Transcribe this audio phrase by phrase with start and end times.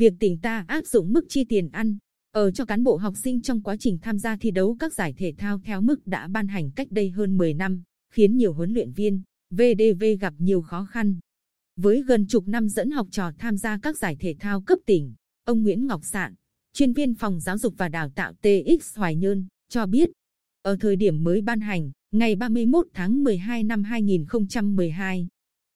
[0.00, 1.98] việc tỉnh ta áp dụng mức chi tiền ăn
[2.32, 5.14] ở cho cán bộ học sinh trong quá trình tham gia thi đấu các giải
[5.16, 7.82] thể thao theo mức đã ban hành cách đây hơn 10 năm,
[8.12, 11.18] khiến nhiều huấn luyện viên, VDV gặp nhiều khó khăn.
[11.76, 15.14] Với gần chục năm dẫn học trò tham gia các giải thể thao cấp tỉnh,
[15.44, 16.34] ông Nguyễn Ngọc Sạn,
[16.72, 20.10] chuyên viên phòng giáo dục và đào tạo TX Hoài Nhơn, cho biết,
[20.62, 25.28] ở thời điểm mới ban hành, ngày 31 tháng 12 năm 2012,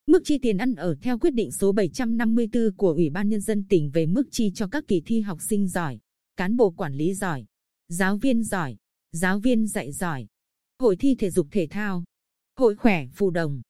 [0.07, 3.65] Mức chi tiền ăn ở theo quyết định số 754 của Ủy ban Nhân dân
[3.69, 5.99] tỉnh về mức chi cho các kỳ thi học sinh giỏi,
[6.37, 7.45] cán bộ quản lý giỏi,
[7.89, 8.77] giáo viên giỏi,
[9.13, 10.27] giáo viên dạy giỏi,
[10.79, 12.05] hội thi thể dục thể thao,
[12.57, 13.63] hội khỏe phù đồng,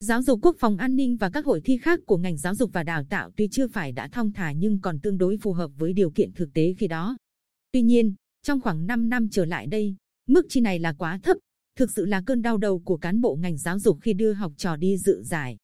[0.00, 2.70] giáo dục quốc phòng an ninh và các hội thi khác của ngành giáo dục
[2.72, 5.70] và đào tạo tuy chưa phải đã thong thả nhưng còn tương đối phù hợp
[5.76, 7.16] với điều kiện thực tế khi đó.
[7.72, 9.96] Tuy nhiên, trong khoảng 5 năm trở lại đây,
[10.28, 11.36] mức chi này là quá thấp,
[11.78, 14.52] thực sự là cơn đau đầu của cán bộ ngành giáo dục khi đưa học
[14.56, 15.56] trò đi dự giải.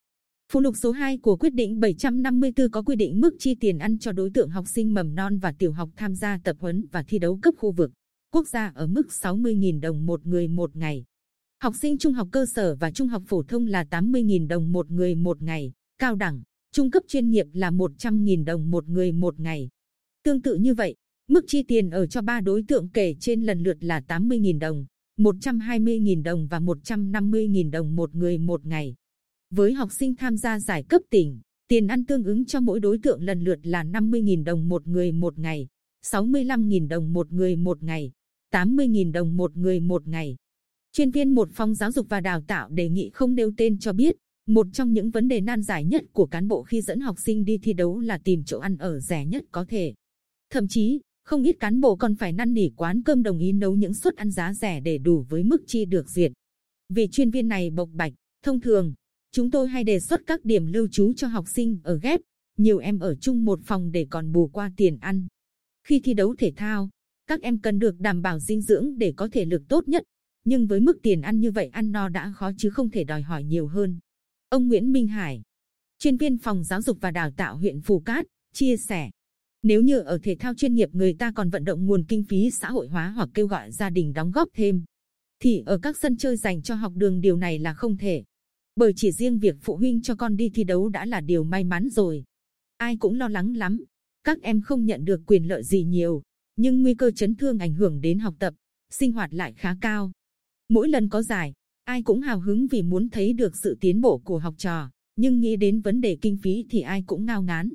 [0.52, 3.98] Phụ lục số 2 của quyết định 754 có quy định mức chi tiền ăn
[3.98, 7.02] cho đối tượng học sinh mầm non và tiểu học tham gia tập huấn và
[7.02, 7.92] thi đấu cấp khu vực,
[8.32, 11.04] quốc gia ở mức 60.000 đồng một người một ngày.
[11.62, 14.90] Học sinh trung học cơ sở và trung học phổ thông là 80.000 đồng một
[14.90, 16.42] người một ngày, cao đẳng,
[16.72, 19.68] trung cấp chuyên nghiệp là 100.000 đồng một người một ngày.
[20.24, 20.96] Tương tự như vậy,
[21.28, 24.86] mức chi tiền ở cho ba đối tượng kể trên lần lượt là 80.000 đồng,
[25.18, 28.94] 120.000 đồng và 150.000 đồng một người một ngày.
[29.54, 32.98] Với học sinh tham gia giải cấp tỉnh, tiền ăn tương ứng cho mỗi đối
[32.98, 35.68] tượng lần lượt là 50.000 đồng một người một ngày,
[36.06, 38.12] 65.000 đồng một người một ngày,
[38.52, 40.36] 80.000 đồng một người một ngày.
[40.92, 43.92] Chuyên viên một phòng giáo dục và đào tạo đề nghị không nêu tên cho
[43.92, 47.16] biết, một trong những vấn đề nan giải nhất của cán bộ khi dẫn học
[47.18, 49.94] sinh đi thi đấu là tìm chỗ ăn ở rẻ nhất có thể.
[50.50, 53.74] Thậm chí, không ít cán bộ còn phải năn nỉ quán cơm đồng ý nấu
[53.74, 56.32] những suất ăn giá rẻ để đủ với mức chi được duyệt.
[56.88, 58.94] Vì chuyên viên này bộc bạch, thông thường,
[59.34, 62.20] Chúng tôi hay đề xuất các điểm lưu trú cho học sinh ở ghép,
[62.56, 65.26] nhiều em ở chung một phòng để còn bù qua tiền ăn.
[65.86, 66.90] Khi thi đấu thể thao,
[67.26, 70.02] các em cần được đảm bảo dinh dưỡng để có thể lực tốt nhất.
[70.44, 73.22] Nhưng với mức tiền ăn như vậy ăn no đã khó chứ không thể đòi
[73.22, 73.98] hỏi nhiều hơn.
[74.48, 75.42] Ông Nguyễn Minh Hải,
[75.98, 79.10] chuyên viên phòng giáo dục và đào tạo huyện Phù Cát, chia sẻ.
[79.62, 82.50] Nếu như ở thể thao chuyên nghiệp người ta còn vận động nguồn kinh phí
[82.50, 84.84] xã hội hóa hoặc kêu gọi gia đình đóng góp thêm,
[85.40, 88.24] thì ở các sân chơi dành cho học đường điều này là không thể
[88.76, 91.64] bởi chỉ riêng việc phụ huynh cho con đi thi đấu đã là điều may
[91.64, 92.24] mắn rồi.
[92.76, 93.84] Ai cũng lo lắng lắm,
[94.24, 96.22] các em không nhận được quyền lợi gì nhiều,
[96.56, 98.54] nhưng nguy cơ chấn thương ảnh hưởng đến học tập,
[98.90, 100.12] sinh hoạt lại khá cao.
[100.68, 101.52] Mỗi lần có giải,
[101.84, 105.40] ai cũng hào hứng vì muốn thấy được sự tiến bộ của học trò, nhưng
[105.40, 107.70] nghĩ đến vấn đề kinh phí thì ai cũng ngao ngán.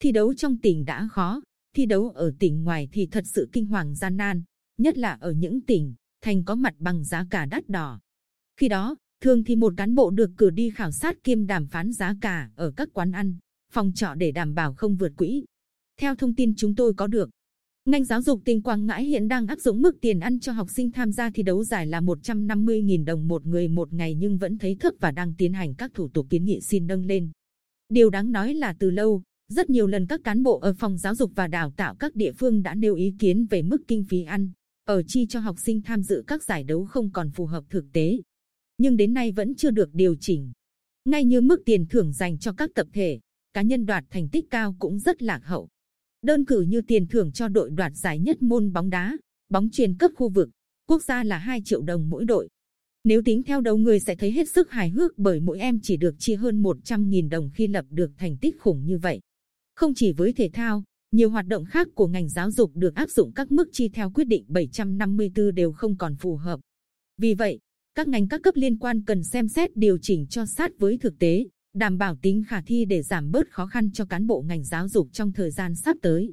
[0.00, 1.42] Thi đấu trong tỉnh đã khó,
[1.76, 4.42] thi đấu ở tỉnh ngoài thì thật sự kinh hoàng gian nan,
[4.78, 8.00] nhất là ở những tỉnh thành có mặt bằng giá cả đắt đỏ.
[8.56, 11.92] Khi đó, Thường thì một cán bộ được cử đi khảo sát kiêm đàm phán
[11.92, 13.34] giá cả ở các quán ăn,
[13.72, 15.44] phòng trọ để đảm bảo không vượt quỹ.
[16.00, 17.30] Theo thông tin chúng tôi có được,
[17.84, 20.70] ngành giáo dục tỉnh Quảng Ngãi hiện đang áp dụng mức tiền ăn cho học
[20.70, 24.58] sinh tham gia thi đấu giải là 150.000 đồng một người một ngày nhưng vẫn
[24.58, 27.30] thấy thấp và đang tiến hành các thủ tục kiến nghị xin nâng lên.
[27.88, 31.14] Điều đáng nói là từ lâu, rất nhiều lần các cán bộ ở phòng giáo
[31.14, 34.22] dục và đào tạo các địa phương đã nêu ý kiến về mức kinh phí
[34.22, 34.50] ăn,
[34.84, 37.84] ở chi cho học sinh tham dự các giải đấu không còn phù hợp thực
[37.92, 38.18] tế
[38.80, 40.52] nhưng đến nay vẫn chưa được điều chỉnh.
[41.04, 43.20] Ngay như mức tiền thưởng dành cho các tập thể,
[43.52, 45.68] cá nhân đoạt thành tích cao cũng rất lạc hậu.
[46.22, 49.16] Đơn cử như tiền thưởng cho đội đoạt giải nhất môn bóng đá,
[49.48, 50.50] bóng truyền cấp khu vực,
[50.86, 52.48] quốc gia là 2 triệu đồng mỗi đội.
[53.04, 55.96] Nếu tính theo đầu người sẽ thấy hết sức hài hước bởi mỗi em chỉ
[55.96, 59.20] được chia hơn 100.000 đồng khi lập được thành tích khủng như vậy.
[59.74, 63.10] Không chỉ với thể thao, nhiều hoạt động khác của ngành giáo dục được áp
[63.10, 66.60] dụng các mức chi theo quyết định 754 đều không còn phù hợp.
[67.18, 67.58] Vì vậy,
[67.94, 71.18] các ngành các cấp liên quan cần xem xét điều chỉnh cho sát với thực
[71.18, 74.64] tế, đảm bảo tính khả thi để giảm bớt khó khăn cho cán bộ ngành
[74.64, 76.32] giáo dục trong thời gian sắp tới.